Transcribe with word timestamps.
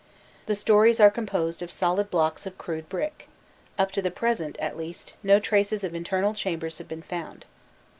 The 0.47 0.55
stories 0.55 0.99
are 0.99 1.11
composed 1.11 1.61
of 1.61 1.69
solid 1.71 2.09
blocks 2.09 2.47
of 2.47 2.57
crude 2.57 2.89
brick; 2.89 3.29
up 3.77 3.91
to 3.91 4.01
the 4.01 4.09
present, 4.09 4.57
at 4.57 4.75
least, 4.75 5.13
no 5.21 5.39
traces 5.39 5.83
of 5.83 5.93
internal 5.93 6.33
chambers 6.33 6.79
have 6.79 6.87
been 6.87 7.03
found. 7.03 7.45